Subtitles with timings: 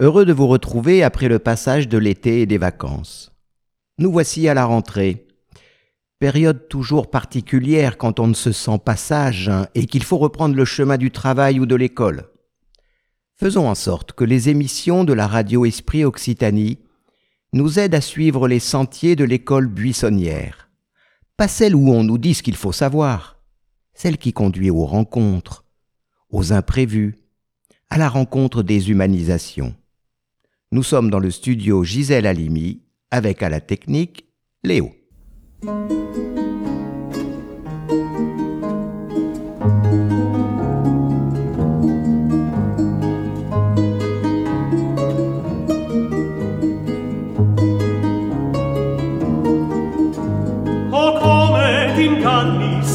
[0.00, 3.32] Heureux de vous retrouver après le passage de l'été et des vacances.
[3.98, 5.26] Nous voici à la rentrée.
[6.20, 10.64] Période toujours particulière quand on ne se sent pas sage et qu'il faut reprendre le
[10.64, 12.28] chemin du travail ou de l'école.
[13.34, 16.78] Faisons en sorte que les émissions de la radio Esprit Occitanie
[17.52, 20.70] nous aident à suivre les sentiers de l'école buissonnière.
[21.36, 23.40] Pas celle où on nous dit ce qu'il faut savoir,
[23.94, 25.64] celle qui conduit aux rencontres,
[26.30, 27.16] aux imprévus,
[27.90, 29.74] à la rencontre des humanisations.
[30.70, 34.26] Nous sommes dans le studio Gisèle Halimi avec à la technique
[34.62, 34.90] Léo.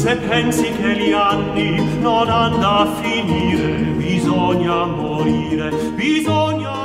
[0.04, 6.83] se pensi che gli anni non hanno a finire, bisogna morire, bisogna.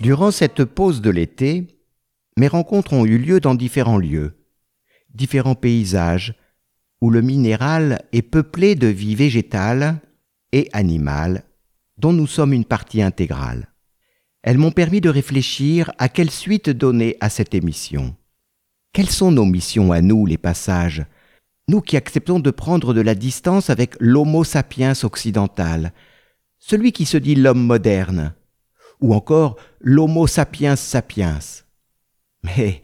[0.00, 1.66] Durant cette pause de l'été,
[2.36, 4.36] mes rencontres ont eu lieu dans différents lieux,
[5.14, 6.34] différents paysages,
[7.00, 10.00] où le minéral est peuplé de vie végétale
[10.52, 11.44] et animale,
[11.98, 13.68] dont nous sommes une partie intégrale.
[14.42, 18.14] Elles m'ont permis de réfléchir à quelle suite donner à cette émission.
[18.92, 21.04] Quelles sont nos missions à nous, les passages?
[21.68, 25.92] Nous qui acceptons de prendre de la distance avec l'homo sapiens occidental,
[26.58, 28.34] celui qui se dit l'homme moderne,
[29.00, 31.38] ou encore l'homo sapiens sapiens.
[32.42, 32.82] Mais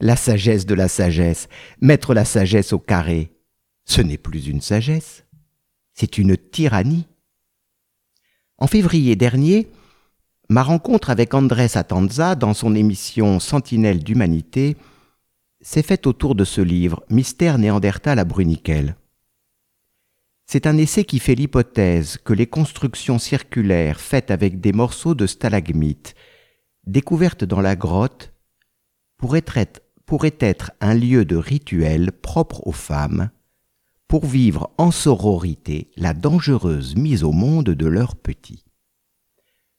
[0.00, 1.48] la sagesse de la sagesse,
[1.80, 3.32] mettre la sagesse au carré,
[3.84, 5.24] ce n'est plus une sagesse,
[5.94, 7.06] c'est une tyrannie.
[8.58, 9.68] En février dernier,
[10.48, 14.76] ma rencontre avec Andrés Atanza dans son émission Sentinelle d'humanité
[15.60, 18.96] s'est faite autour de ce livre, Mystère néandertal à Bruniquel.
[20.46, 25.26] C'est un essai qui fait l'hypothèse que les constructions circulaires faites avec des morceaux de
[25.26, 26.14] stalagmites,
[26.86, 28.32] découvertes dans la grotte,
[29.18, 29.44] pourraient
[30.40, 33.30] être, un lieu de rituel propre aux femmes,
[34.06, 38.64] pour vivre en sororité la dangereuse mise au monde de leurs petits.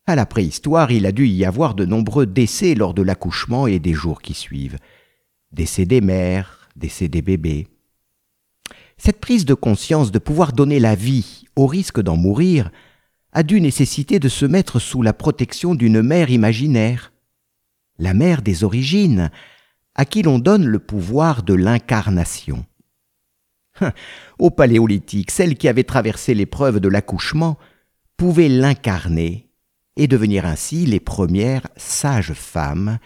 [0.06, 3.80] À la préhistoire, il a dû y avoir de nombreux décès lors de l'accouchement et
[3.80, 4.80] des jours qui suivent
[5.54, 7.68] décès des mères, décès des bébés.
[8.98, 12.72] Cette prise de conscience de pouvoir donner la vie au risque d'en mourir
[13.32, 17.12] a dû nécessiter de se mettre sous la protection d'une mère imaginaire,
[18.00, 19.30] la mère des origines,
[19.96, 22.66] à qui l'on donne le pouvoir de l'incarnation.
[24.40, 27.58] Au paléolithique, celle qui avait traversé l'épreuve de l'accouchement
[28.16, 29.50] pouvait l'incarner
[29.96, 33.00] et devenir ainsi les premières sages femmes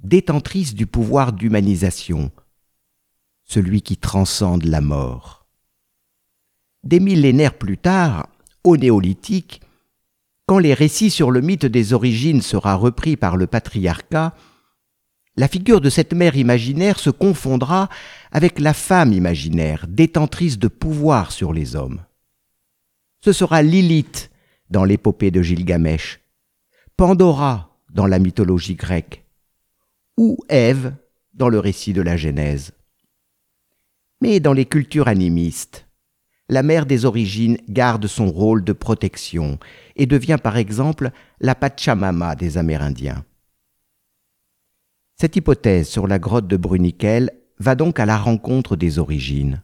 [0.00, 2.30] détentrice du pouvoir d'humanisation,
[3.48, 5.46] celui qui transcende la mort.
[6.84, 8.28] Des millénaires plus tard,
[8.62, 9.62] au néolithique,
[10.46, 14.34] quand les récits sur le mythe des origines sera repris par le patriarcat,
[15.36, 17.88] la figure de cette mère imaginaire se confondra
[18.32, 22.02] avec la femme imaginaire, détentrice de pouvoir sur les hommes.
[23.24, 24.30] Ce sera Lilith
[24.70, 26.20] dans l'épopée de Gilgamesh,
[26.96, 29.24] Pandora dans la mythologie grecque,
[30.16, 30.94] ou Ève
[31.34, 32.72] dans le récit de la Genèse.
[34.20, 35.86] Mais dans les cultures animistes,
[36.48, 39.58] la mère des origines garde son rôle de protection
[39.96, 43.24] et devient par exemple la Pachamama des Amérindiens.
[45.20, 49.62] Cette hypothèse sur la grotte de Bruniquel va donc à la rencontre des origines.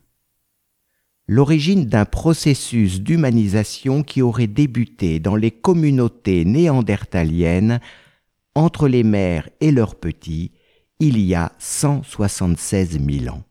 [1.27, 7.81] L'origine d'un processus d'humanisation qui aurait débuté dans les communautés néandertaliennes
[8.55, 10.53] entre les mères et leurs petits
[11.01, 13.43] il y a 176 000 ans.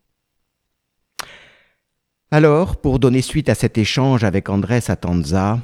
[2.34, 5.60] Alors, pour donner suite à cet échange avec Andrés Atanza,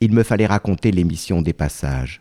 [0.00, 2.20] il me fallait raconter les missions des passages.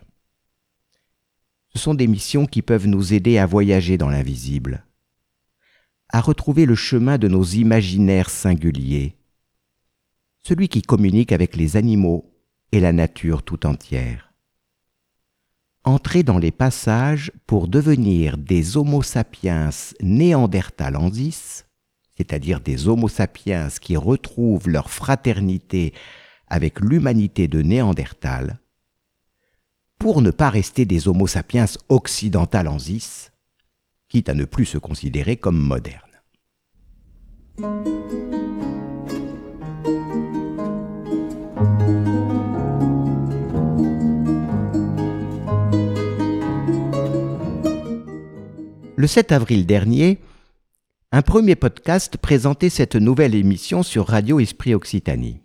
[1.73, 4.85] Ce sont des missions qui peuvent nous aider à voyager dans l'invisible,
[6.07, 9.17] à retrouver le chemin de nos imaginaires singuliers,
[10.39, 12.33] celui qui communique avec les animaux
[12.71, 14.31] et la nature tout entière
[15.83, 19.69] entrer dans les passages pour devenir des Homo sapiens
[20.01, 21.66] néandertalensis,
[22.17, 25.93] c'est-à-dire des Homo sapiens qui retrouvent leur fraternité
[26.47, 28.59] avec l'humanité de Néandertal,
[29.99, 33.31] pour ne pas rester des Homo sapiens occidentalensis,
[34.09, 36.03] quitte à ne plus se considérer comme modernes.
[48.95, 50.17] Le 7 avril dernier,
[51.13, 55.41] un premier podcast présentait cette nouvelle émission sur Radio Esprit Occitanie.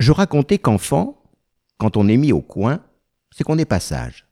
[0.00, 1.22] Je racontais qu'enfant,
[1.78, 2.80] quand on est mis au coin,
[3.30, 4.26] c'est qu'on est pas sage.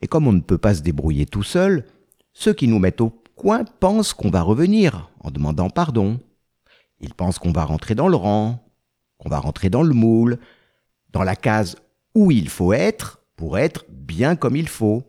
[0.00, 1.86] Et comme on ne peut pas se débrouiller tout seul,
[2.32, 6.18] ceux qui nous mettent au coin pensent qu'on va revenir en demandant pardon.
[6.98, 8.68] Ils pensent qu'on va rentrer dans le rang,
[9.18, 10.40] qu'on va rentrer dans le moule,
[11.10, 11.76] dans la case
[12.16, 15.04] où il faut être pour être bien comme il faut.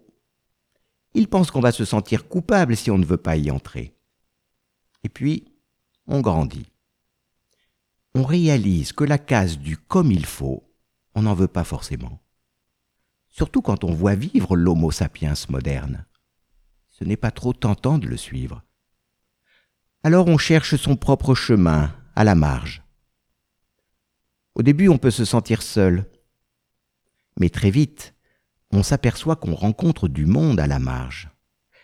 [1.14, 3.96] Il pense qu'on va se sentir coupable si on ne veut pas y entrer.
[5.04, 5.46] Et puis,
[6.08, 6.72] on grandit.
[8.16, 10.64] On réalise que la case du comme il faut,
[11.16, 12.20] on n'en veut pas forcément.
[13.30, 16.06] Surtout quand on voit vivre l'Homo sapiens moderne.
[16.90, 18.64] Ce n'est pas trop tentant de le suivre.
[20.04, 22.84] Alors on cherche son propre chemin, à la marge.
[24.56, 26.06] Au début, on peut se sentir seul.
[27.40, 28.13] Mais très vite,
[28.74, 31.30] on s'aperçoit qu'on rencontre du monde à la marge.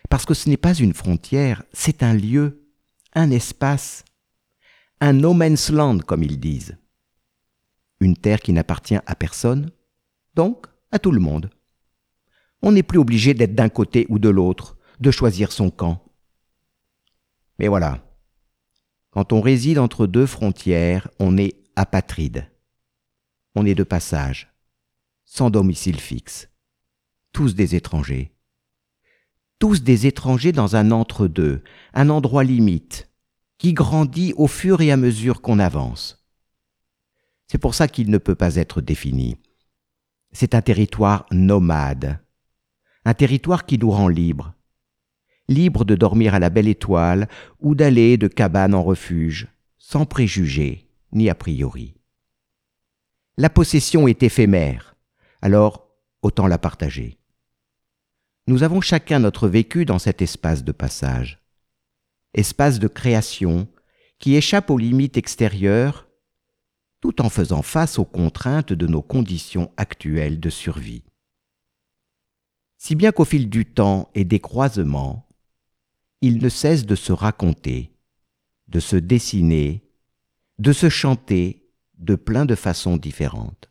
[0.08, 2.66] Parce que ce n'est pas une frontière, c'est un lieu,
[3.14, 4.04] un espace,
[5.00, 6.76] un no man's land comme ils disent.
[8.00, 9.70] Une terre qui n'appartient à personne,
[10.34, 11.50] donc à tout le monde.
[12.60, 16.04] On n'est plus obligé d'être d'un côté ou de l'autre, de choisir son camp.
[17.58, 18.04] Mais voilà,
[19.10, 22.50] quand on réside entre deux frontières, on est apatride.
[23.54, 24.52] On est de passage,
[25.24, 26.50] sans domicile fixe
[27.32, 28.32] tous des étrangers.
[29.58, 31.62] Tous des étrangers dans un entre-deux,
[31.92, 33.10] un endroit limite,
[33.58, 36.26] qui grandit au fur et à mesure qu'on avance.
[37.46, 39.36] C'est pour ça qu'il ne peut pas être défini.
[40.32, 42.20] C'est un territoire nomade,
[43.04, 44.54] un territoire qui nous rend libres,
[45.48, 47.28] libres de dormir à la belle étoile
[47.58, 49.48] ou d'aller de cabane en refuge,
[49.78, 51.94] sans préjugés ni a priori.
[53.36, 54.96] La possession est éphémère,
[55.42, 55.88] alors
[56.22, 57.19] autant la partager.
[58.50, 61.40] Nous avons chacun notre vécu dans cet espace de passage,
[62.34, 63.68] espace de création
[64.18, 66.08] qui échappe aux limites extérieures
[67.00, 71.04] tout en faisant face aux contraintes de nos conditions actuelles de survie.
[72.76, 75.28] Si bien qu'au fil du temps et des croisements,
[76.20, 77.92] il ne cesse de se raconter,
[78.66, 79.88] de se dessiner,
[80.58, 83.69] de se chanter de plein de façons différentes.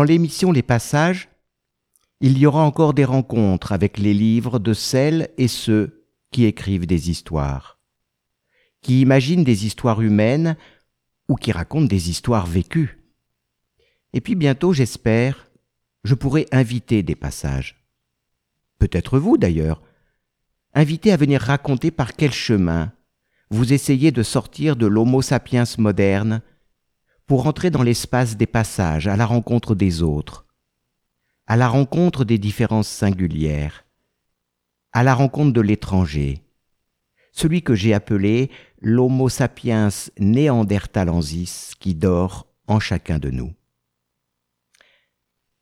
[0.00, 1.28] Dans l'émission Les Passages,
[2.22, 6.86] il y aura encore des rencontres avec les livres de celles et ceux qui écrivent
[6.86, 7.78] des histoires,
[8.80, 10.56] qui imaginent des histoires humaines
[11.28, 13.12] ou qui racontent des histoires vécues.
[14.14, 15.50] Et puis bientôt, j'espère,
[16.02, 17.86] je pourrai inviter des passages.
[18.78, 19.82] Peut-être vous d'ailleurs,
[20.72, 22.90] inviter à venir raconter par quel chemin
[23.50, 26.40] vous essayez de sortir de l'homo sapiens moderne
[27.30, 30.46] pour entrer dans l'espace des passages, à la rencontre des autres,
[31.46, 33.84] à la rencontre des différences singulières,
[34.90, 36.42] à la rencontre de l'étranger,
[37.30, 43.52] celui que j'ai appelé l'Homo sapiens néandertalensis qui dort en chacun de nous.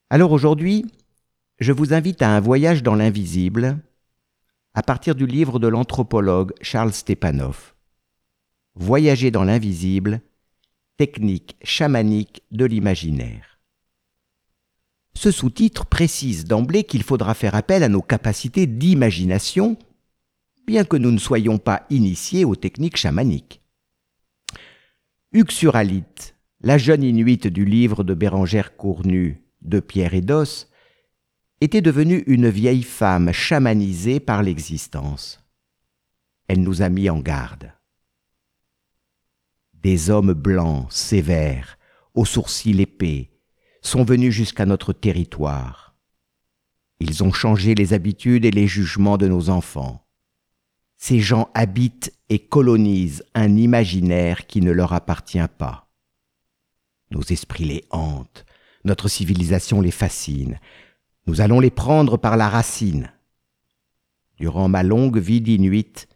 [0.09, 0.87] Alors aujourd'hui,
[1.59, 3.77] je vous invite à un voyage dans l'invisible
[4.73, 7.75] à partir du livre de l'anthropologue Charles Stepanov.
[8.75, 10.23] Voyager dans l'invisible,
[10.99, 13.61] technique chamanique de l'imaginaire.
[15.15, 19.77] Ce sous-titre précise d'emblée qu'il faudra faire appel à nos capacités d'imagination,
[20.67, 23.63] bien que nous ne soyons pas initiés aux techniques chamaniques.
[25.33, 30.69] Uxuralite, la jeune inuite du livre de Bérangère Cournu, de Pierre et d'Os,
[31.61, 35.45] était devenue une vieille femme chamanisée par l'existence.
[36.49, 37.73] Elle nous a mis en garde
[39.83, 41.79] Des hommes blancs, sévères,
[42.15, 43.31] aux sourcils épais,
[43.81, 45.95] sont venus jusqu'à notre territoire.
[47.01, 50.05] Ils ont changé les habitudes et les jugements de nos enfants.
[50.97, 55.89] Ces gens habitent et colonisent un imaginaire qui ne leur appartient pas.
[57.13, 58.45] Nos esprits les hantent,
[58.85, 60.59] notre civilisation les fascine,
[61.27, 63.13] nous allons les prendre par la racine.
[64.41, 66.07] Durant ma longue vie d'inuit,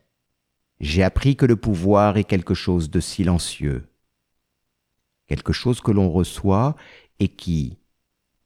[0.83, 3.89] j'ai appris que le pouvoir est quelque chose de silencieux,
[5.29, 6.75] quelque chose que l'on reçoit
[7.21, 7.79] et qui,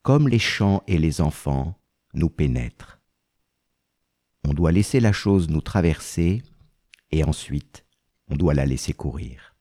[0.03, 1.81] comme les chants et les enfants,
[2.13, 3.01] nous pénètre.
[4.47, 6.43] On doit laisser la chose nous traverser
[7.11, 7.87] et ensuite
[8.29, 9.56] on doit la laisser courir.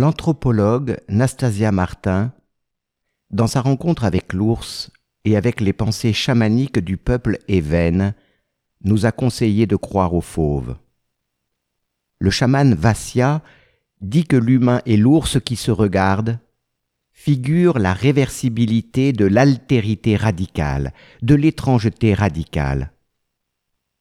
[0.00, 2.32] L'anthropologue Nastasia Martin,
[3.30, 4.90] dans sa rencontre avec l'ours
[5.26, 8.14] et avec les pensées chamaniques du peuple évène,
[8.82, 10.74] nous a conseillé de croire aux fauves.
[12.18, 13.42] Le chaman Vassia
[14.00, 16.38] dit que l'humain et l'ours qui se regardent
[17.12, 22.94] figurent la réversibilité de l'altérité radicale, de l'étrangeté radicale.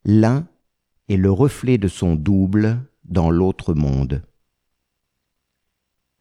[0.05, 0.47] L'un
[1.09, 4.23] est le reflet de son double dans l'autre monde.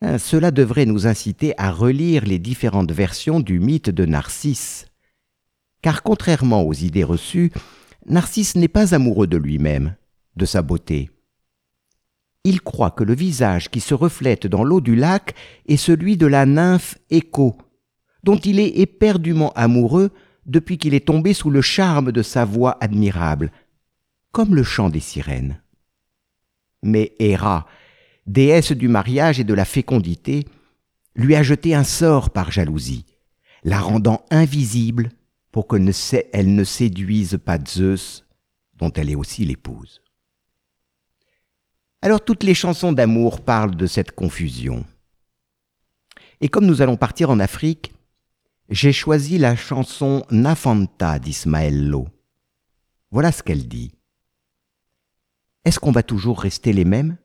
[0.00, 4.86] Hein, cela devrait nous inciter à relire les différentes versions du mythe de Narcisse.
[5.82, 7.52] Car contrairement aux idées reçues,
[8.06, 9.96] Narcisse n'est pas amoureux de lui-même,
[10.36, 11.10] de sa beauté.
[12.44, 15.34] Il croit que le visage qui se reflète dans l'eau du lac
[15.66, 17.58] est celui de la nymphe Écho,
[18.22, 20.10] dont il est éperdument amoureux
[20.46, 23.50] depuis qu'il est tombé sous le charme de sa voix admirable,
[24.32, 25.60] comme le chant des sirènes.
[26.82, 27.66] Mais Héra,
[28.28, 30.46] déesse du mariage et de la fécondité,
[31.16, 33.06] lui a jeté un sort par jalousie,
[33.64, 35.10] la rendant invisible
[35.50, 38.24] pour qu'elle ne séduise pas Zeus,
[38.74, 40.02] dont elle est aussi l'épouse.
[42.02, 44.84] Alors toutes les chansons d'amour parlent de cette confusion.
[46.40, 47.92] Et comme nous allons partir en Afrique,
[48.68, 52.06] j'ai choisi la chanson Nafanta d'Ismaël Lo.
[53.10, 53.90] Voilà ce qu'elle dit.
[55.64, 57.16] Est-ce qu'on va toujours rester les mêmes?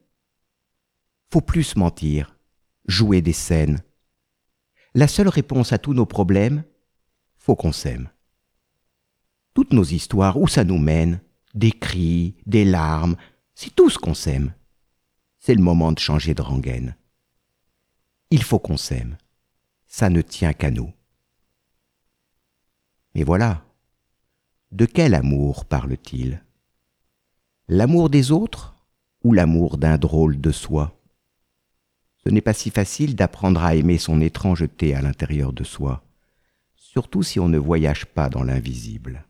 [1.33, 2.37] Faut plus mentir,
[2.85, 3.81] jouer des scènes.
[4.93, 6.63] La seule réponse à tous nos problèmes,
[7.37, 8.09] faut qu'on s'aime.
[9.55, 11.21] Toutes nos histoires, où ça nous mène,
[11.55, 13.15] des cris, des larmes,
[13.55, 14.53] c'est tout ce qu'on s'aime.
[15.39, 16.95] C'est le moment de changer de rengaine.
[18.29, 19.17] Il faut qu'on s'aime.
[19.87, 20.93] Ça ne tient qu'à nous.
[23.15, 23.65] Mais voilà.
[24.71, 26.43] De quel amour parle-t-il?
[27.67, 28.75] L'amour des autres
[29.23, 30.95] ou l'amour d'un drôle de soi?
[32.25, 36.03] Ce n'est pas si facile d'apprendre à aimer son étrangeté à l'intérieur de soi,
[36.75, 39.25] surtout si on ne voyage pas dans l'invisible.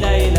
[0.00, 0.37] La ila ila la,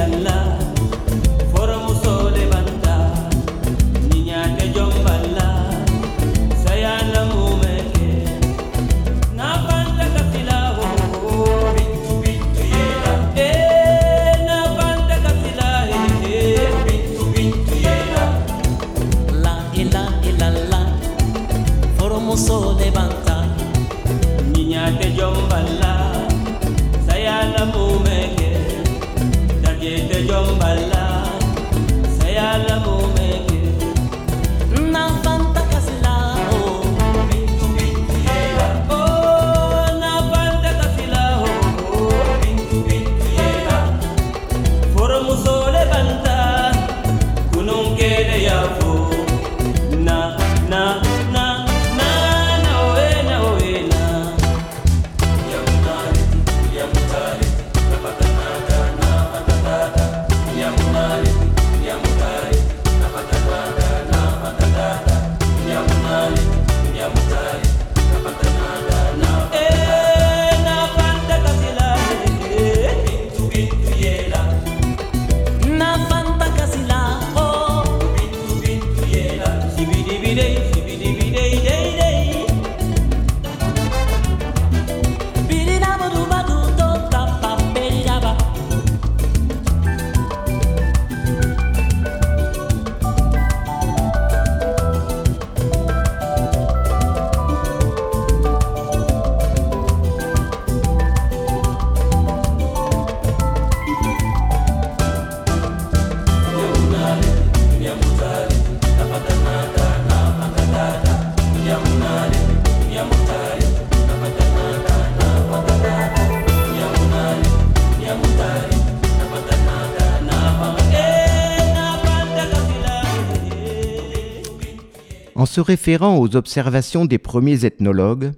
[125.49, 128.33] se référant aux observations des premiers ethnologues,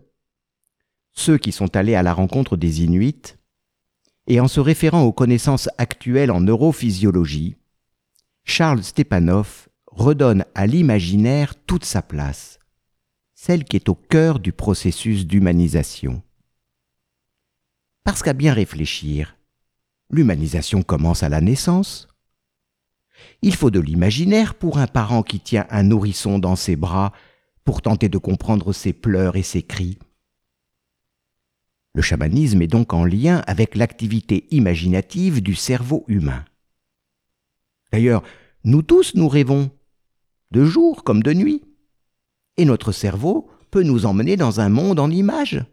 [1.11, 3.35] ceux qui sont allés à la rencontre des Inuits,
[4.27, 7.57] et en se référant aux connaissances actuelles en neurophysiologie,
[8.45, 12.59] Charles Stepanov redonne à l'imaginaire toute sa place,
[13.35, 16.23] celle qui est au cœur du processus d'humanisation.
[18.05, 19.35] Parce qu'à bien réfléchir,
[20.09, 22.07] l'humanisation commence à la naissance,
[23.41, 27.11] il faut de l'imaginaire pour un parent qui tient un nourrisson dans ses bras
[27.63, 29.97] pour tenter de comprendre ses pleurs et ses cris.
[31.93, 36.45] Le chamanisme est donc en lien avec l'activité imaginative du cerveau humain.
[37.91, 38.23] D'ailleurs,
[38.63, 39.71] nous tous nous rêvons,
[40.51, 41.63] de jour comme de nuit,
[42.57, 45.63] et notre cerveau peut nous emmener dans un monde en images.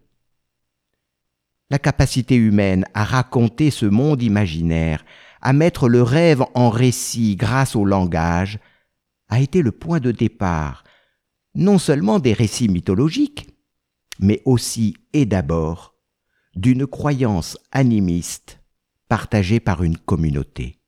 [1.70, 5.04] La capacité humaine à raconter ce monde imaginaire,
[5.40, 8.58] à mettre le rêve en récit grâce au langage,
[9.28, 10.84] a été le point de départ,
[11.54, 13.48] non seulement des récits mythologiques,
[14.18, 15.94] mais aussi et d'abord
[16.54, 18.60] d'une croyance animiste
[19.08, 20.80] partagée par une communauté.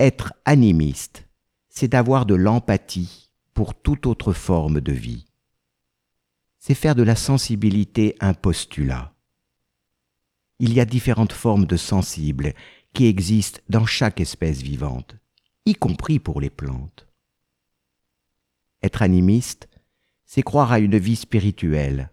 [0.00, 1.28] Être animiste,
[1.68, 5.26] c'est d'avoir de l'empathie pour toute autre forme de vie.
[6.58, 9.12] C'est faire de la sensibilité un postulat.
[10.58, 12.54] Il y a différentes formes de sensibles
[12.94, 15.16] qui existent dans chaque espèce vivante,
[15.66, 17.06] y compris pour les plantes.
[18.82, 19.68] Être animiste,
[20.24, 22.10] c'est croire à une vie spirituelle,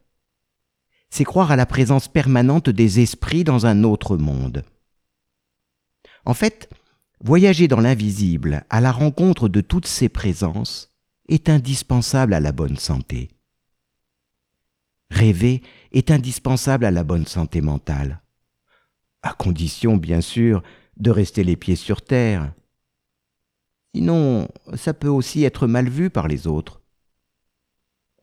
[1.10, 4.63] c'est croire à la présence permanente des esprits dans un autre monde.
[6.26, 6.70] En fait,
[7.22, 10.89] voyager dans l'invisible à la rencontre de toutes ces présences
[11.28, 13.30] est indispensable à la bonne santé.
[15.10, 18.22] Rêver est indispensable à la bonne santé mentale
[19.24, 20.64] à condition bien sûr
[20.98, 22.54] de rester les pieds sur terre.
[23.94, 26.82] Sinon, ça peut aussi être mal vu par les autres.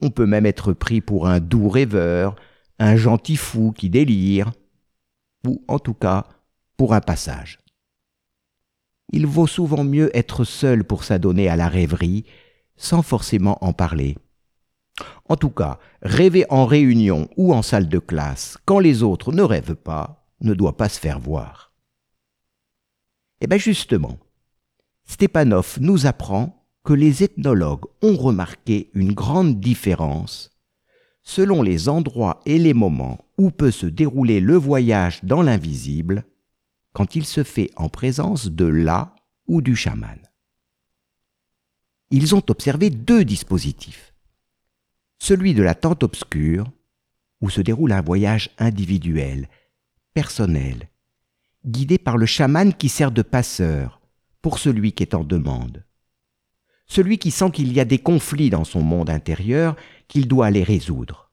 [0.01, 2.37] On peut même être pris pour un doux rêveur,
[2.79, 4.53] un gentil fou qui délire,
[5.47, 6.27] ou en tout cas
[6.77, 7.59] pour un passage.
[9.13, 12.25] Il vaut souvent mieux être seul pour s'adonner à la rêverie,
[12.77, 14.17] sans forcément en parler.
[15.29, 19.43] En tout cas, rêver en réunion ou en salle de classe quand les autres ne
[19.43, 21.73] rêvent pas, ne doit pas se faire voir.
[23.41, 24.19] Eh bien justement,
[25.05, 30.51] Stepanov nous apprend que les ethnologues ont remarqué une grande différence
[31.23, 36.25] selon les endroits et les moments où peut se dérouler le voyage dans l'invisible
[36.95, 39.15] quand il se fait en présence de la
[39.47, 40.19] ou du chaman.
[42.11, 44.15] Ils ont observé deux dispositifs.
[45.19, 46.71] Celui de la tente obscure,
[47.43, 49.49] où se déroule un voyage individuel
[50.19, 50.89] personnel,
[51.65, 54.01] guidé par le chaman qui sert de passeur
[54.43, 55.85] pour celui qui est en demande.
[56.87, 59.77] Celui qui sent qu'il y a des conflits dans son monde intérieur
[60.09, 61.31] qu'il doit aller résoudre.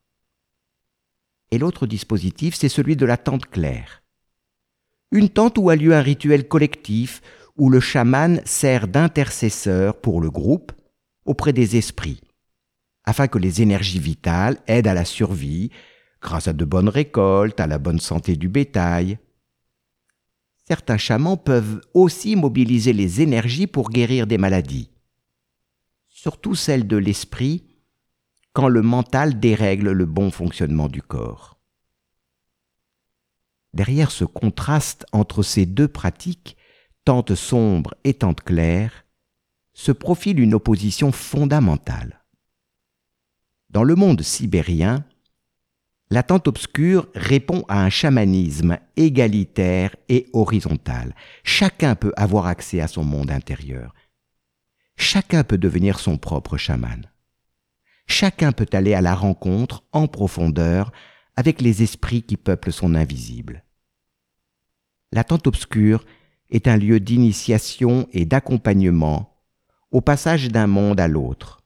[1.50, 4.04] Et l'autre dispositif, c'est celui de la tente claire.
[5.10, 7.24] Une tente où a lieu un rituel collectif
[7.58, 10.74] où le chaman sert d'intercesseur pour le groupe
[11.26, 12.22] auprès des esprits,
[13.04, 15.72] afin que les énergies vitales aident à la survie
[16.26, 19.20] grâce à de bonnes récoltes, à la bonne santé du bétail.
[20.68, 24.90] Certains chamans peuvent aussi mobiliser les énergies pour guérir des maladies,
[26.10, 27.64] surtout celles de l'esprit,
[28.54, 31.60] quand le mental dérègle le bon fonctionnement du corps.
[33.76, 36.58] Derrière ce contraste entre ces deux pratiques,
[37.04, 39.06] tente sombre et tente claire,
[39.74, 42.24] se profile une opposition fondamentale.
[43.70, 45.06] Dans le monde sibérien,
[46.12, 51.16] La tente obscure répond à un chamanisme égalitaire et horizontal.
[51.44, 53.94] Chacun peut avoir accès à son monde intérieur.
[54.98, 57.10] Chacun peut devenir son propre chaman.
[58.08, 60.92] Chacun peut aller à la rencontre en profondeur
[61.36, 63.64] avec les esprits qui peuplent son invisible.
[65.12, 66.06] La tente obscure
[66.50, 69.36] est un lieu d'initiation et d'accompagnement
[69.92, 71.62] au passage d'un monde à l'autre.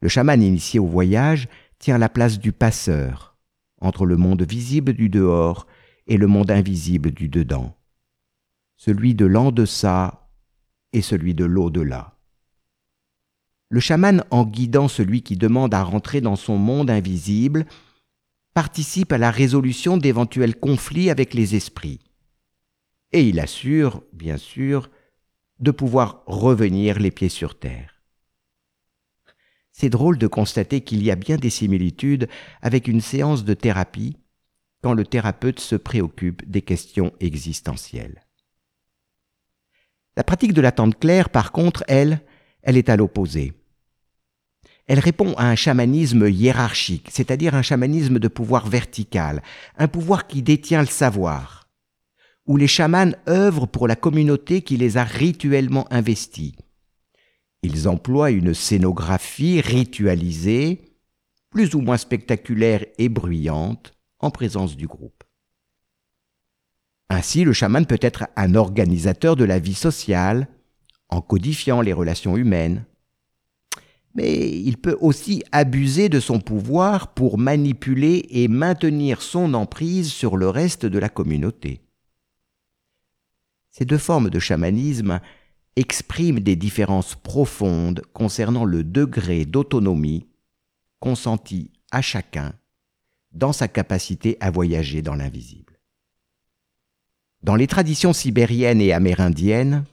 [0.00, 1.48] Le chaman initié au voyage
[1.80, 3.36] tient la place du passeur
[3.80, 5.66] entre le monde visible du dehors
[6.06, 7.76] et le monde invisible du dedans,
[8.76, 10.28] celui de l'en-deçà
[10.92, 12.16] et celui de l'au-delà.
[13.70, 17.64] Le chaman, en guidant celui qui demande à rentrer dans son monde invisible,
[18.52, 22.00] participe à la résolution d'éventuels conflits avec les esprits.
[23.12, 24.90] Et il assure, bien sûr,
[25.60, 27.99] de pouvoir revenir les pieds sur terre.
[29.80, 32.28] C'est drôle de constater qu'il y a bien des similitudes
[32.60, 34.18] avec une séance de thérapie
[34.82, 38.26] quand le thérapeute se préoccupe des questions existentielles.
[40.18, 42.20] La pratique de l'attente claire, par contre, elle,
[42.60, 43.54] elle est à l'opposé.
[44.86, 49.42] Elle répond à un chamanisme hiérarchique, c'est-à-dire un chamanisme de pouvoir vertical,
[49.78, 51.70] un pouvoir qui détient le savoir,
[52.44, 56.52] où les chamans œuvrent pour la communauté qui les a rituellement investis,
[57.62, 60.80] ils emploient une scénographie ritualisée,
[61.50, 65.24] plus ou moins spectaculaire et bruyante, en présence du groupe.
[67.08, 70.48] Ainsi, le chaman peut être un organisateur de la vie sociale,
[71.08, 72.84] en codifiant les relations humaines.
[74.14, 80.36] Mais il peut aussi abuser de son pouvoir pour manipuler et maintenir son emprise sur
[80.36, 81.80] le reste de la communauté.
[83.70, 85.20] Ces deux formes de chamanisme
[85.76, 90.26] exprime des différences profondes concernant le degré d'autonomie
[90.98, 92.52] consenti à chacun
[93.32, 95.78] dans sa capacité à voyager dans l'invisible.
[97.42, 99.84] Dans les traditions sibériennes et amérindiennes,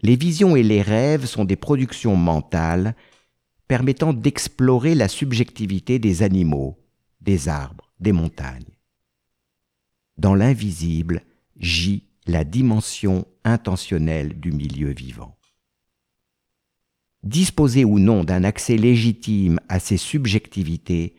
[0.00, 2.94] les visions et les rêves sont des productions mentales
[3.66, 6.78] permettant d'explorer la subjectivité des animaux,
[7.20, 8.64] des arbres, des montagnes.
[10.16, 11.22] Dans l'invisible
[11.56, 15.38] gît la dimension intentionnelle du milieu vivant.
[17.22, 21.14] Disposer ou non d'un accès légitime à ces subjectivités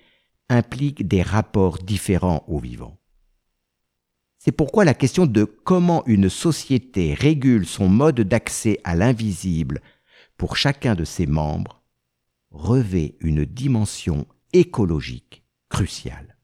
[0.49, 2.97] implique des rapports différents au vivant.
[4.37, 9.81] C'est pourquoi la question de comment une société régule son mode d'accès à l'invisible
[10.37, 11.81] pour chacun de ses membres
[12.51, 16.37] revêt une dimension écologique cruciale.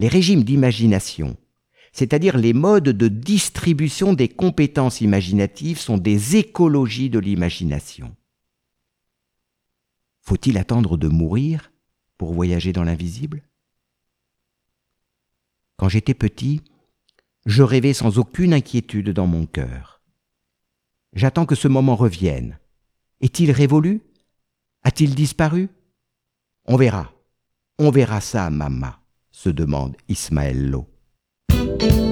[0.00, 1.36] Les régimes d'imagination
[1.92, 8.14] c'est-à-dire les modes de distribution des compétences imaginatives sont des écologies de l'imagination.
[10.20, 11.72] Faut-il attendre de mourir
[12.16, 13.42] pour voyager dans l'invisible?
[15.76, 16.62] Quand j'étais petit,
[17.46, 20.02] je rêvais sans aucune inquiétude dans mon cœur.
[21.14, 22.58] J'attends que ce moment revienne.
[23.20, 24.02] Est-il révolu?
[24.82, 25.68] A-t-il disparu?
[26.66, 27.12] On verra.
[27.78, 28.92] On verra ça, maman,
[29.30, 30.70] se demande Ismaël
[31.50, 32.09] Thank you.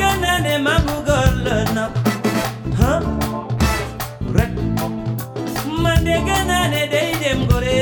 [0.00, 1.34] ganane mabugal
[1.76, 1.84] na
[2.78, 2.92] ha
[5.82, 7.80] mande ganane dey dem gore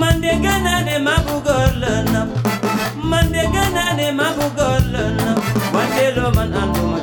[0.00, 0.94] mande ganane
[2.12, 2.22] na
[3.10, 4.06] mande ganane
[6.36, 6.95] man anduma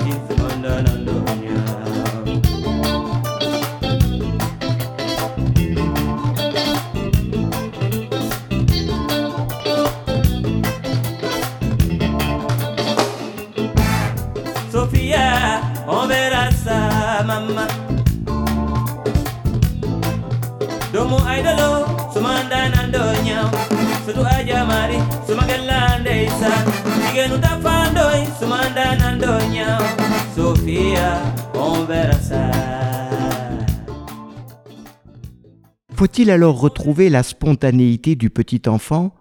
[35.96, 39.16] Faut-il alors retrouver la spontanéité du petit enfant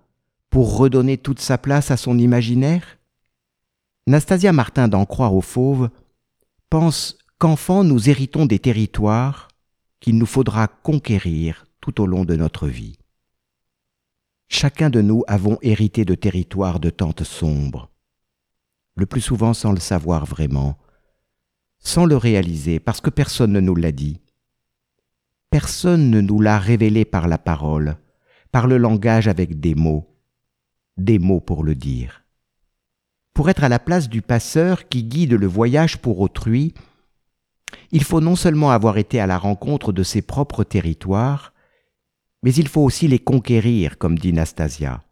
[0.51, 2.99] pour redonner toute sa place à son imaginaire?
[4.09, 5.89] Nastasia Martin d'En Croire aux Fauves
[6.69, 9.49] pense qu'enfant nous héritons des territoires
[9.99, 12.97] qu'il nous faudra conquérir tout au long de notre vie.
[14.47, 17.91] Chacun de nous avons hérité de territoires de tentes sombres,
[18.95, 20.79] le plus souvent sans le savoir vraiment,
[21.81, 24.21] sans le réaliser, parce que personne ne nous l'a dit.
[25.51, 27.97] Personne ne nous l'a révélé par la parole,
[28.53, 30.17] par le langage avec des mots,
[30.97, 32.23] des mots pour le dire.
[33.35, 36.73] Pour être à la place du passeur qui guide le voyage pour autrui,
[37.91, 41.53] il faut non seulement avoir été à la rencontre de ses propres territoires,
[42.43, 45.03] mais il faut aussi les conquérir, comme dit Nastasia,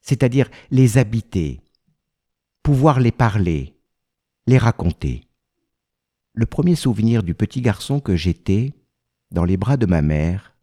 [0.00, 1.60] c'est-à-dire les habiter,
[2.62, 3.74] pouvoir les parler,
[4.46, 5.28] les raconter.
[6.32, 8.72] Le premier souvenir du petit garçon que j'étais,
[9.30, 10.54] dans les bras de ma mère,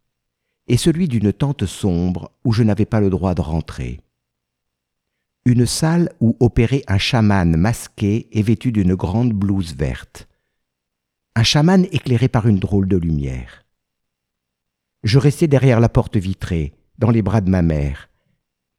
[0.68, 4.02] est celui d'une tente sombre où je n'avais pas le droit de rentrer.
[5.46, 10.28] Une salle où opérait un chaman masqué et vêtu d'une grande blouse verte.
[11.34, 13.64] Un chaman éclairé par une drôle de lumière.
[15.04, 18.10] Je restais derrière la porte vitrée, dans les bras de ma mère,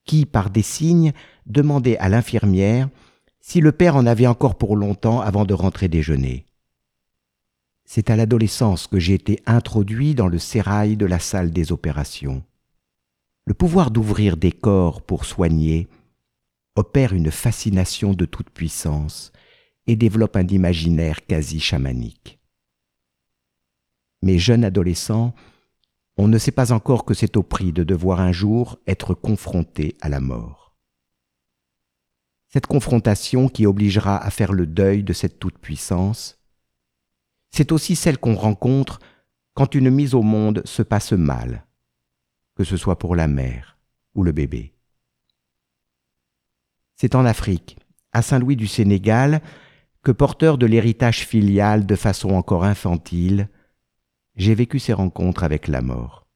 [0.04, 1.12] qui, par des signes,
[1.46, 2.90] demandait à l'infirmière
[3.40, 6.44] si le père en avait encore pour longtemps avant de rentrer déjeuner.
[7.86, 12.44] C'est à l'adolescence que j'ai été introduit dans le sérail de la salle des opérations.
[13.46, 15.88] Le pouvoir d'ouvrir des corps pour soigner
[16.76, 19.32] opère une fascination de toute puissance
[19.86, 22.41] et développe un imaginaire quasi chamanique.
[24.22, 25.34] Mais jeune adolescent,
[26.16, 29.96] on ne sait pas encore que c'est au prix de devoir un jour être confronté
[30.00, 30.74] à la mort.
[32.48, 36.38] Cette confrontation qui obligera à faire le deuil de cette toute-puissance,
[37.50, 39.00] c'est aussi celle qu'on rencontre
[39.54, 41.66] quand une mise au monde se passe mal,
[42.54, 43.78] que ce soit pour la mère
[44.14, 44.74] ou le bébé.
[46.94, 47.78] C'est en Afrique,
[48.12, 49.40] à Saint-Louis du Sénégal,
[50.02, 53.48] que porteur de l'héritage filial de façon encore infantile,
[54.36, 56.26] j'ai vécu ces rencontres avec la mort.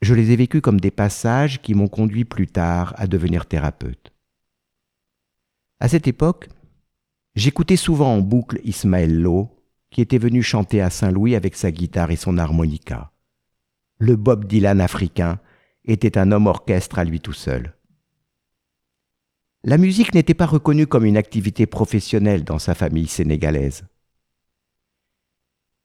[0.00, 4.12] Je les ai vécues comme des passages qui m'ont conduit plus tard à devenir thérapeute.
[5.78, 6.48] À cette époque,
[7.34, 9.48] j'écoutais souvent en boucle Ismaël Lowe,
[9.90, 13.12] qui était venu chanter à Saint-Louis avec sa guitare et son harmonica.
[13.98, 15.38] Le Bob Dylan africain
[15.84, 17.74] était un homme orchestre à lui tout seul.
[19.64, 23.84] La musique n'était pas reconnue comme une activité professionnelle dans sa famille sénégalaise.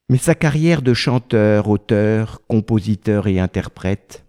[0.09, 4.25] Mais sa carrière de chanteur, auteur, compositeur et interprète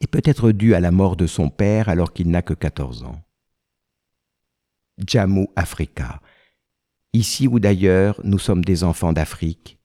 [0.00, 3.20] est peut-être due à la mort de son père alors qu'il n'a que 14 ans.
[5.04, 6.20] Jammu Africa.
[7.12, 9.78] Ici ou d'ailleurs, nous sommes des enfants d'Afrique.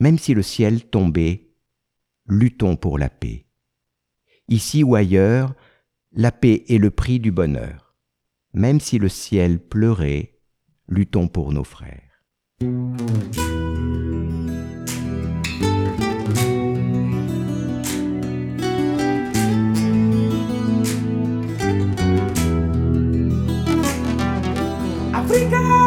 [0.00, 1.50] Même si le ciel tombait,
[2.26, 3.46] luttons pour la paix.
[4.48, 5.54] Ici ou ailleurs,
[6.12, 7.94] la paix est le prix du bonheur.
[8.54, 10.38] Même si le ciel pleurait,
[10.88, 12.07] luttons pour nos frères.
[25.14, 25.77] Africa!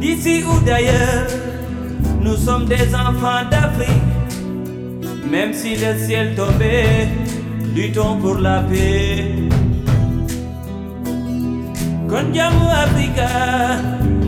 [0.00, 1.26] D'ici ou d'ailleurs,
[2.20, 3.88] nous sommes des enfants d'Afrique.
[5.30, 7.08] Même si le ciel tombait,
[7.74, 9.34] luttons pour la paix.
[12.10, 13.28] Kon Afrika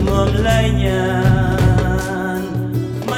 [0.05, 2.43] moom lay ñaan
[3.09, 3.17] ma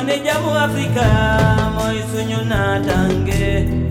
[0.66, 3.85] Afrika moom mooy suñu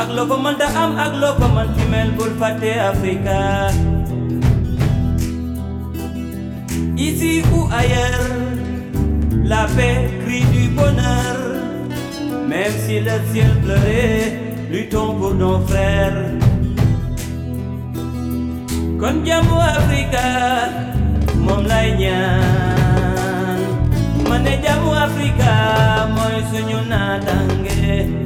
[0.00, 2.32] ak loo ko mënta am ak loo mën ci mel bul
[2.90, 3.40] Africa
[6.96, 8.52] ici ou ailleurs
[9.44, 11.36] la paix crie du bonheur.
[12.48, 14.32] Même si le ciel pleurait
[14.70, 16.22] luttons pour nos frères.
[19.00, 20.26] Kon jàmmu Africa
[21.44, 23.60] moom lay ñaan.
[24.28, 25.52] Ma ne jàmmu Africa
[26.14, 28.21] mooy suñu naatange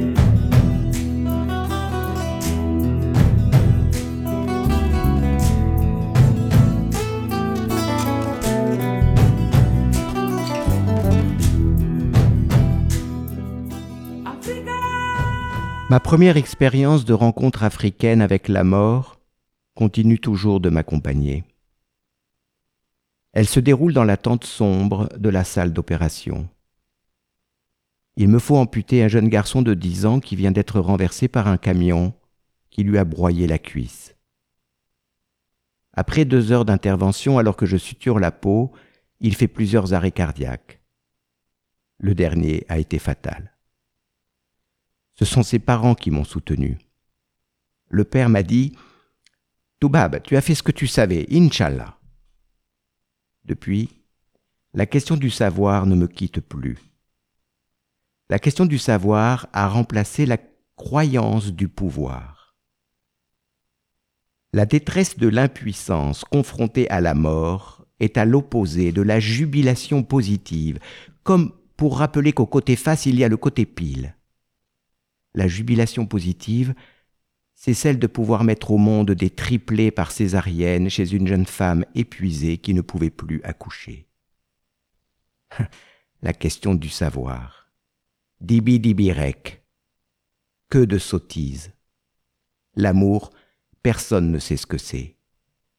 [15.88, 19.20] Ma première expérience de rencontre africaine avec la mort
[19.76, 21.44] continue toujours de m'accompagner.
[23.32, 26.48] Elle se déroule dans la tente sombre de la salle d'opération.
[28.16, 31.46] Il me faut amputer un jeune garçon de 10 ans qui vient d'être renversé par
[31.46, 32.14] un camion
[32.70, 34.16] qui lui a broyé la cuisse.
[35.92, 38.72] Après deux heures d'intervention, alors que je suture la peau,
[39.20, 40.80] il fait plusieurs arrêts cardiaques.
[41.98, 43.55] Le dernier a été fatal.
[45.18, 46.78] Ce sont ses parents qui m'ont soutenu.
[47.88, 48.72] Le père m'a dit
[49.80, 51.98] Toubab, tu as fait ce que tu savais, Inch'Allah.
[53.44, 53.90] Depuis,
[54.74, 56.78] la question du savoir ne me quitte plus.
[58.28, 60.38] La question du savoir a remplacé la
[60.74, 62.56] croyance du pouvoir.
[64.52, 70.78] La détresse de l'impuissance confrontée à la mort est à l'opposé de la jubilation positive,
[71.22, 74.15] comme pour rappeler qu'au côté face il y a le côté pile.
[75.36, 76.74] La jubilation positive,
[77.54, 81.84] c'est celle de pouvoir mettre au monde des triplés par césarienne chez une jeune femme
[81.94, 84.08] épuisée qui ne pouvait plus accoucher.
[86.22, 87.70] La question du savoir.
[88.40, 89.62] Dibi dibirek.
[90.70, 91.72] Que de sottises.
[92.74, 93.30] L'amour,
[93.82, 95.16] personne ne sait ce que c'est.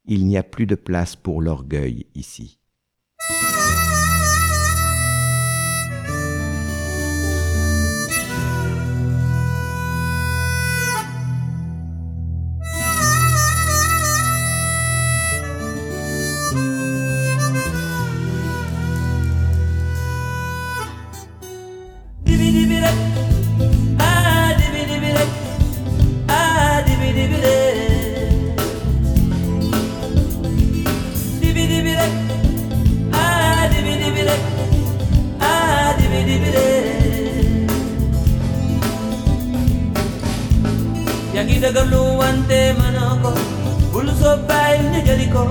[0.05, 2.59] Il n'y a plus de place pour l'orgueil ici.
[41.37, 43.31] ಜಗಿದಗಲುವಂತೆ ಮನಕೋ
[43.97, 45.43] ಉಳಿಸೊಬ್ಬನ್ನು ಜರಿಕೋ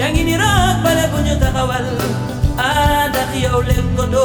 [0.00, 0.50] ಯಂಗಿನಿರೋ
[0.84, 1.92] ಬಲೆ ಪುಂಜು ತಗವಲ್
[2.64, 2.72] ಆ
[3.16, 4.24] ದಹಿಯೌಳೆಂಕೊಂಡು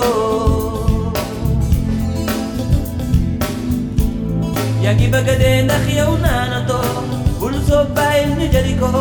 [4.88, 6.82] ಯಗಿ ಬಗದೆ ದಹಿಯೌ ನಾನತೋ
[7.48, 8.92] ಉಳಿಸೊಬ್ಬನ್ನು ಜರಿಕೋ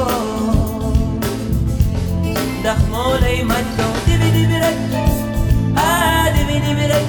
[2.64, 4.78] دخمولي مجدو دبي دبي رك
[5.78, 7.08] آه دبي دبي رك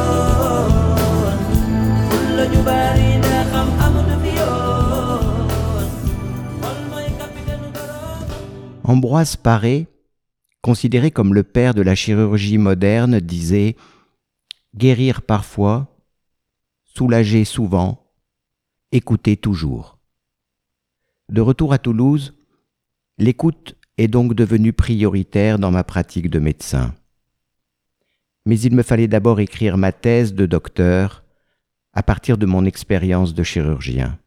[8.83, 9.87] Ambroise Paré,
[10.61, 13.77] considéré comme le père de la chirurgie moderne, disait
[14.75, 15.95] Guérir parfois,
[16.83, 18.03] soulager souvent,
[18.91, 19.97] écouter toujours.
[21.29, 22.33] De retour à Toulouse,
[23.17, 26.93] l'écoute est donc devenue prioritaire dans ma pratique de médecin.
[28.45, 31.23] Mais il me fallait d'abord écrire ma thèse de docteur
[31.93, 34.17] à partir de mon expérience de chirurgien.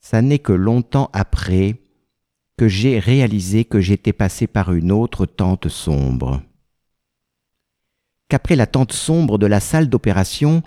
[0.00, 1.76] Ça n'est que longtemps après
[2.56, 6.42] que j'ai réalisé que j'étais passé par une autre tente sombre.
[8.28, 10.62] Qu'après la tente sombre de la salle d'opération,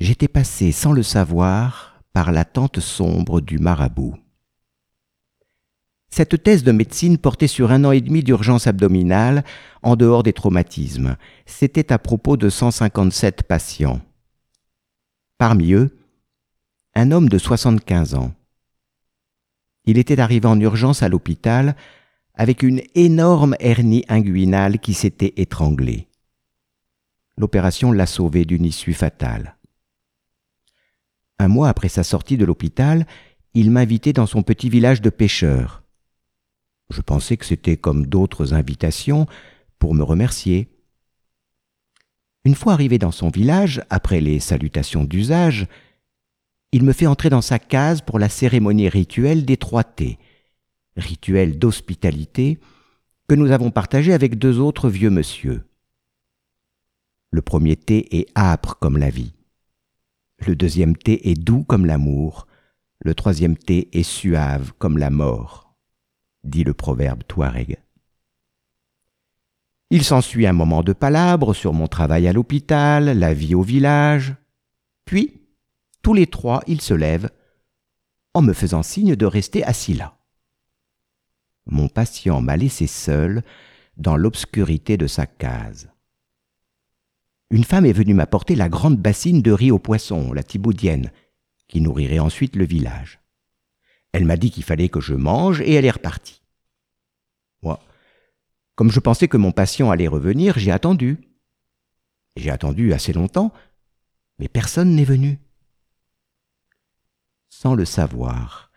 [0.00, 4.16] j'étais passé sans le savoir par la tente sombre du marabout.
[6.08, 9.44] Cette thèse de médecine portait sur un an et demi d'urgence abdominale
[9.82, 11.16] en dehors des traumatismes.
[11.44, 14.00] C'était à propos de 157 patients.
[15.38, 15.94] Parmi eux,
[16.94, 18.34] un homme de 75 ans.
[19.84, 21.76] Il était arrivé en urgence à l'hôpital
[22.34, 26.08] avec une énorme hernie inguinale qui s'était étranglée.
[27.36, 29.56] L'opération l'a sauvé d'une issue fatale.
[31.38, 33.06] Un mois après sa sortie de l'hôpital,
[33.52, 35.82] il m'invitait dans son petit village de pêcheurs.
[36.88, 39.26] Je pensais que c'était comme d'autres invitations
[39.78, 40.68] pour me remercier.
[42.46, 45.66] Une fois arrivé dans son village, après les salutations d'usage,
[46.70, 50.20] il me fait entrer dans sa case pour la cérémonie rituelle des trois thés,
[50.96, 52.60] rituel d'hospitalité
[53.26, 55.64] que nous avons partagé avec deux autres vieux monsieur.
[57.32, 59.34] Le premier thé est âpre comme la vie.
[60.46, 62.46] Le deuxième thé est doux comme l'amour.
[63.00, 65.74] Le troisième thé est suave comme la mort,
[66.44, 67.78] dit le proverbe touareg.
[69.90, 74.34] Il s'ensuit un moment de palabre sur mon travail à l'hôpital, la vie au village.
[75.04, 75.40] Puis,
[76.02, 77.30] tous les trois, ils se lèvent,
[78.34, 80.16] en me faisant signe de rester assis là.
[81.66, 83.42] Mon patient m'a laissé seul
[83.96, 85.88] dans l'obscurité de sa case.
[87.50, 91.12] Une femme est venue m'apporter la grande bassine de riz aux poissons, la thibaudienne,
[91.68, 93.20] qui nourrirait ensuite le village.
[94.12, 96.42] Elle m'a dit qu'il fallait que je mange et elle est repartie.
[97.62, 97.80] Moi,
[98.76, 101.18] comme je pensais que mon patient allait revenir, j'ai attendu.
[102.36, 103.52] J'ai attendu assez longtemps,
[104.38, 105.38] mais personne n'est venu.
[107.48, 108.70] Sans le savoir,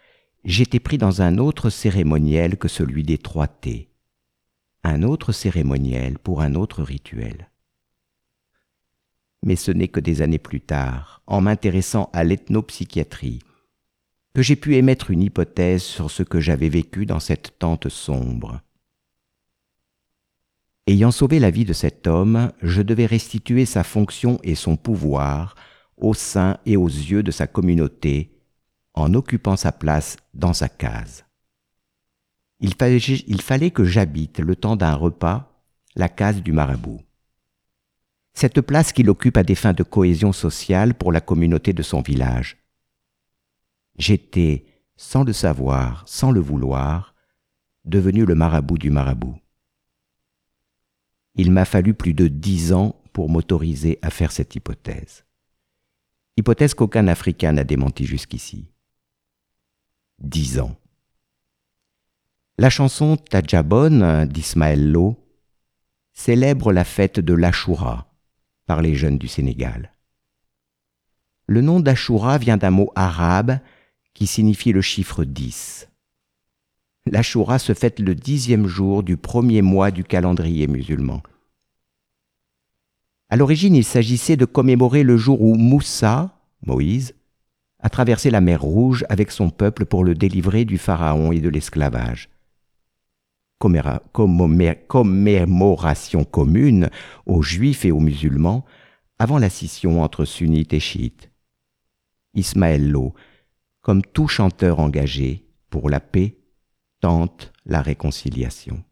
[0.46, 3.92] j'étais pris dans un autre cérémoniel que celui des trois thés.
[4.86, 7.50] Un autre cérémoniel pour un autre rituel.
[9.44, 13.42] Mais ce n'est que des années plus tard, en m'intéressant à l'ethnopsychiatrie,
[14.34, 18.62] que j'ai pu émettre une hypothèse sur ce que j'avais vécu dans cette tente sombre.
[20.88, 25.56] Ayant sauvé la vie de cet homme, je devais restituer sa fonction et son pouvoir
[25.98, 28.40] au sein et aux yeux de sa communauté
[28.94, 31.26] en occupant sa place dans sa case.
[32.60, 35.64] Il fallait, il fallait que j'habite, le temps d'un repas,
[35.96, 37.02] la case du marabout.
[38.34, 42.02] Cette place qu'il occupe à des fins de cohésion sociale pour la communauté de son
[42.02, 42.58] village.
[43.98, 44.66] J'étais,
[44.98, 47.16] sans le savoir, sans le vouloir,
[47.86, 49.38] devenu le marabout du marabout.
[51.36, 55.26] Il m'a fallu plus de dix ans pour m'autoriser à faire cette hypothèse.
[56.38, 58.72] Hypothèse qu'aucun Africain n'a démenti jusqu'ici.
[60.20, 60.76] Dix ans.
[62.58, 65.18] La chanson Tajabon d'Ismaël Lo
[66.14, 68.12] célèbre la fête de l'Ashura
[68.66, 69.94] par les jeunes du Sénégal.
[71.48, 73.60] Le nom d'Ashura vient d'un mot arabe
[74.14, 75.90] qui signifie le chiffre 10.
[77.06, 81.22] L'Ashura se fête le dixième jour du premier mois du calendrier musulman.
[83.30, 86.36] À l'origine, il s'agissait de commémorer le jour où Moussa,
[86.66, 87.14] Moïse,
[87.80, 91.50] a traversé la mer Rouge avec son peuple pour le délivrer du pharaon et de
[91.50, 92.30] l'esclavage.
[93.60, 96.90] Commémoration commune
[97.26, 98.66] aux juifs et aux musulmans
[99.20, 101.30] avant la scission entre sunnites et chiites.
[102.34, 103.14] Ismaël Lo,
[103.82, 106.39] comme tout chanteur engagé pour la paix,
[107.00, 108.84] tente la réconciliation.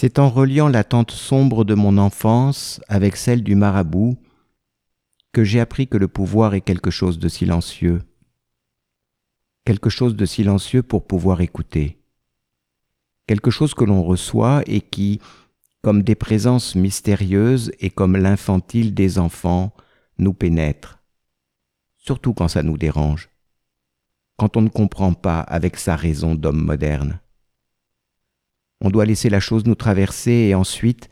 [0.00, 4.16] C'est en reliant l'attente sombre de mon enfance avec celle du marabout
[5.32, 8.04] que j'ai appris que le pouvoir est quelque chose de silencieux.
[9.64, 11.98] Quelque chose de silencieux pour pouvoir écouter.
[13.26, 15.20] Quelque chose que l'on reçoit et qui,
[15.82, 19.74] comme des présences mystérieuses et comme l'infantile des enfants,
[20.18, 21.00] nous pénètre.
[21.96, 23.30] Surtout quand ça nous dérange.
[24.36, 27.18] Quand on ne comprend pas avec sa raison d'homme moderne.
[28.80, 31.08] On doit laisser la chose nous traverser et ensuite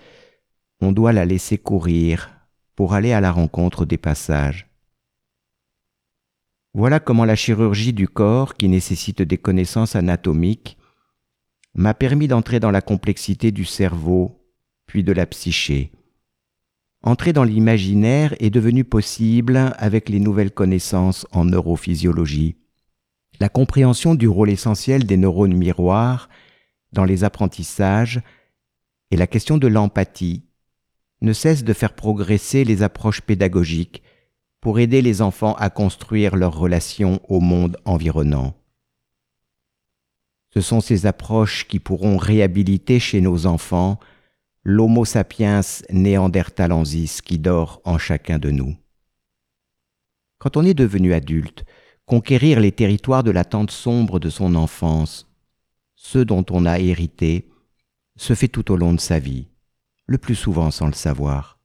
[0.80, 2.30] on doit la laisser courir
[2.74, 4.68] pour aller à la rencontre des passages.
[6.74, 10.76] Voilà comment la chirurgie du corps, qui nécessite des connaissances anatomiques,
[11.74, 14.44] m'a permis d'entrer dans la complexité du cerveau,
[14.84, 15.90] puis de la psyché.
[17.02, 22.56] Entrer dans l'imaginaire est devenu possible avec les nouvelles connaissances en neurophysiologie.
[23.40, 26.28] La compréhension du rôle essentiel des neurones miroirs
[26.92, 28.20] dans les apprentissages
[29.10, 30.44] et la question de l'empathie
[31.22, 34.02] ne cesse de faire progresser les approches pédagogiques
[34.60, 38.54] pour aider les enfants à construire leurs relations au monde environnant.
[40.52, 43.98] Ce sont ces approches qui pourront réhabiliter chez nos enfants
[44.64, 45.60] l'Homo sapiens
[45.90, 48.74] néandertalensis qui dort en chacun de nous.
[50.38, 51.64] Quand on est devenu adulte,
[52.04, 55.28] conquérir les territoires de l'attente sombre de son enfance,
[56.06, 57.48] ceux dont on a hérité,
[58.14, 59.48] se fait tout au long de sa vie,
[60.06, 61.58] le plus souvent sans le savoir.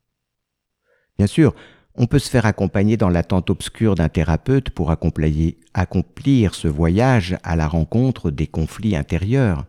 [1.20, 1.54] Bien sûr,
[1.94, 7.38] on peut se faire accompagner dans l'attente obscure d'un thérapeute pour accomplir, accomplir ce voyage
[7.44, 9.66] à la rencontre des conflits intérieurs.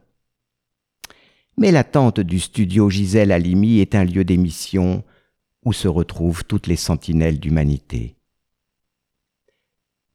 [1.59, 5.05] Mais l'attente du studio Gisèle Halimi est un lieu d'émission
[5.67, 8.17] où se retrouvent toutes les sentinelles d'humanité.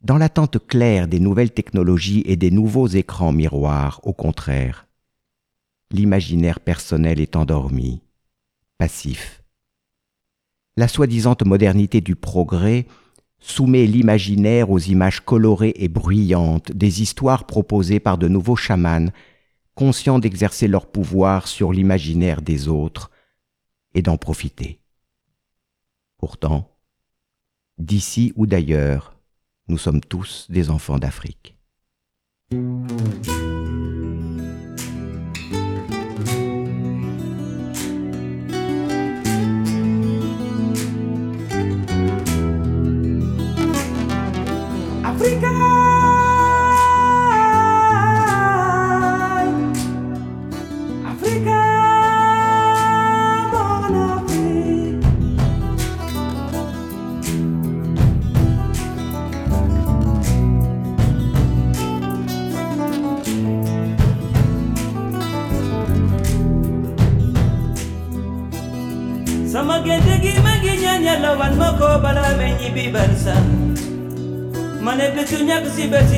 [0.02, 4.88] Dans l'attente claire des nouvelles technologies et des nouveaux écrans miroirs, au contraire,
[5.90, 8.04] l'imaginaire personnel est endormi,
[8.78, 9.44] passif.
[10.76, 12.86] La soi-disante modernité du progrès
[13.40, 19.12] soumet l'imaginaire aux images colorées et bruyantes des histoires proposées par de nouveaux chamans,
[19.74, 23.10] conscients d'exercer leur pouvoir sur l'imaginaire des autres
[23.96, 24.80] et d'en profiter.
[26.18, 26.78] Pourtant,
[27.80, 29.17] d'ici ou d'ailleurs,
[29.70, 31.58] nous sommes tous des enfants d'Afrique.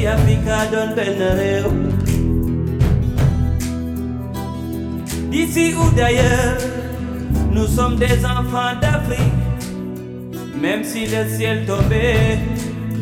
[0.05, 0.65] Afrika
[5.31, 6.57] D'ici ou d'ailleurs,
[7.51, 9.19] nous sommes des enfants d'Afrique.
[10.59, 12.39] Même si le ciel tombait,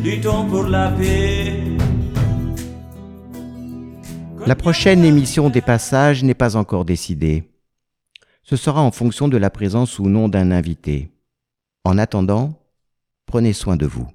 [0.04, 1.64] luttons pour la paix.
[4.46, 7.44] La prochaine émission des passages n'est pas encore décidée.
[8.44, 11.12] Ce sera en fonction de la présence ou non d'un invité.
[11.90, 12.52] En attendant,
[13.28, 14.10] prenez soin de vous.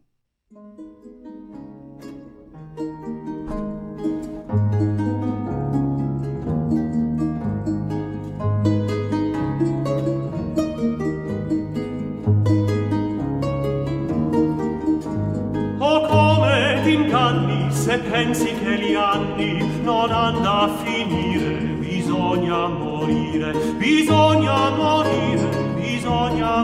[17.71, 26.62] Se pensi che gli anni non hanno a finire bisogna morire bisogna morire bisogna